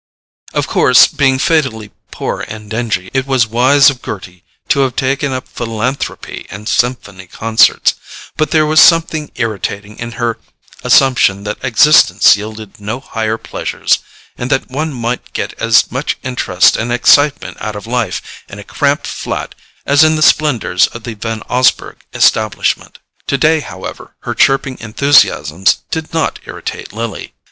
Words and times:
Of 0.55 0.65
course, 0.67 1.05
being 1.05 1.37
fatally 1.37 1.91
poor 2.09 2.41
and 2.47 2.71
dingy, 2.71 3.11
it 3.13 3.27
was 3.27 3.45
wise 3.45 3.91
of 3.91 4.01
Gerty 4.01 4.43
to 4.69 4.79
have 4.79 4.95
taken 4.95 5.31
up 5.31 5.47
philanthropy 5.47 6.47
and 6.49 6.67
symphony 6.67 7.27
concerts; 7.27 7.93
but 8.35 8.49
there 8.49 8.65
was 8.65 8.81
something 8.81 9.31
irritating 9.35 9.99
in 9.99 10.13
her 10.13 10.39
assumption 10.83 11.43
that 11.43 11.59
existence 11.63 12.35
yielded 12.35 12.79
no 12.79 12.99
higher 12.99 13.37
pleasures, 13.37 13.99
and 14.39 14.49
that 14.49 14.71
one 14.71 14.91
might 14.91 15.33
get 15.33 15.53
as 15.61 15.91
much 15.91 16.17
interest 16.23 16.75
and 16.75 16.91
excitement 16.91 17.57
out 17.61 17.75
of 17.75 17.85
life 17.85 18.23
in 18.49 18.57
a 18.57 18.63
cramped 18.63 19.05
flat 19.05 19.53
as 19.85 20.03
in 20.03 20.15
the 20.15 20.23
splendours 20.23 20.87
of 20.87 21.03
the 21.03 21.13
Van 21.13 21.43
Osburgh 21.47 22.03
establishment. 22.11 22.97
Today, 23.27 23.59
however, 23.59 24.15
her 24.21 24.33
chirping 24.33 24.79
enthusiasms 24.79 25.81
did 25.91 26.11
not 26.11 26.39
irritate 26.47 26.91
Lily. 26.91 27.35